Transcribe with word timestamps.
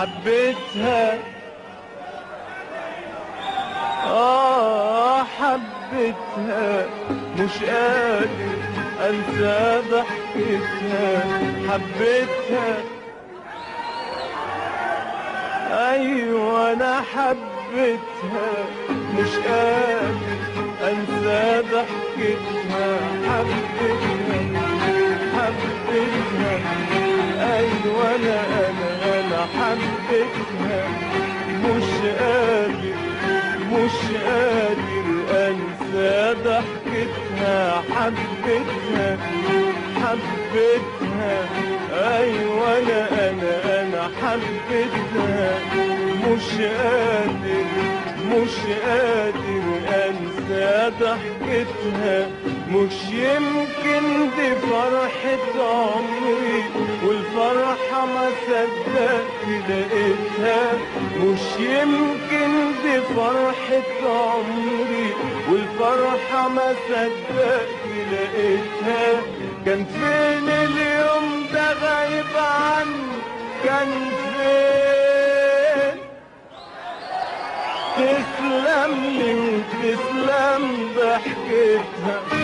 حبيتها. 0.00 1.18
آه 4.06 5.22
حبيتها. 5.22 6.86
مش 7.38 7.64
قادر 7.64 8.28
أنسى 9.08 9.80
ضحكتها. 9.90 11.20
حبيتها. 11.68 12.76
أيوة 15.90 16.72
أنا 16.72 17.00
حبيتها. 17.14 18.50
مش 19.18 19.36
قادر 19.48 20.14
أنسى 20.82 21.62
ضحكتها. 21.72 22.98
حبيتها. 23.28 24.60
حبيتها. 25.34 26.58
أيوة 27.56 28.14
أنا 28.14 28.59
حبيتها 29.56 30.80
مش 31.64 31.90
قادر 32.20 32.94
مش 33.72 33.98
قادر 34.26 35.06
أنسى 35.48 36.34
ضحكتها 36.44 37.82
حبيتها 37.94 39.16
حبيتها 39.96 41.36
أيوة 42.18 42.78
أنا 42.78 43.08
أنا 43.30 43.82
أنا 43.82 44.02
حبيتها 44.22 45.58
مش 46.26 46.50
قادر 46.60 47.64
مش 48.30 48.56
قادر 48.86 49.64
أنسى 50.08 50.90
ضحكتها 51.00 52.26
مش 52.70 52.96
يمكن 53.12 54.30
دي 54.36 54.54
فرحة 54.54 55.54
عمري. 55.60 56.49
لقيتها 59.58 60.72
مش 61.16 61.40
يمكن 61.58 62.72
دي 62.82 63.00
فرحة 63.16 64.10
عمري 64.10 65.14
والفرحة 65.50 66.48
ما 66.48 66.74
صدقت 66.88 67.68
لقيتها 68.12 69.22
كان 69.66 69.84
فين 69.84 70.48
اليوم 70.48 71.46
ده 71.52 71.72
غايب 71.72 72.26
عني؟ 72.36 73.10
كان 73.64 73.88
فين؟ 74.20 76.00
تسلم 77.96 78.94
لي 79.18 79.34
وتسلم 79.34 80.88
ضحكتها. 80.96 82.40